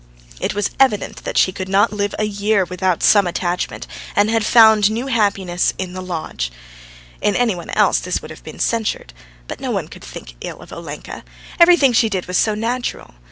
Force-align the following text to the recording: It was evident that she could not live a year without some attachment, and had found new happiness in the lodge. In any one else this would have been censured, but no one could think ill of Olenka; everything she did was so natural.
It 0.39 0.55
was 0.55 0.71
evident 0.79 1.25
that 1.25 1.37
she 1.37 1.51
could 1.51 1.69
not 1.69 1.93
live 1.93 2.15
a 2.17 2.23
year 2.25 2.65
without 2.65 3.03
some 3.03 3.27
attachment, 3.27 3.85
and 4.15 4.31
had 4.31 4.43
found 4.43 4.89
new 4.89 5.05
happiness 5.05 5.75
in 5.77 5.93
the 5.93 6.01
lodge. 6.01 6.51
In 7.21 7.35
any 7.35 7.53
one 7.53 7.69
else 7.69 7.99
this 7.99 8.19
would 8.19 8.31
have 8.31 8.43
been 8.43 8.57
censured, 8.57 9.13
but 9.47 9.59
no 9.59 9.69
one 9.69 9.87
could 9.87 10.03
think 10.03 10.37
ill 10.41 10.59
of 10.59 10.73
Olenka; 10.73 11.23
everything 11.59 11.93
she 11.93 12.09
did 12.09 12.25
was 12.25 12.39
so 12.39 12.55
natural. 12.55 13.13